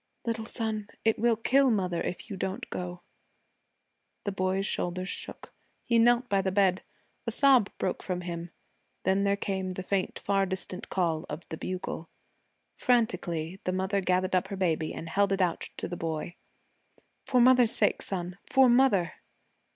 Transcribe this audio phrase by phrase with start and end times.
[0.25, 3.01] 'Little son, it will kill mother if you don't go.'
[4.23, 5.53] The boy's shoulders shook.
[5.85, 6.81] He knelt by the bed.
[7.27, 8.49] A sob broke from him.
[9.03, 12.09] Then there came the faint far distant call of the bugle.
[12.73, 16.33] Frantically the mother gathered up her baby and held it out to the boy.
[17.27, 19.13] 'For mother's sake, son, for mother.'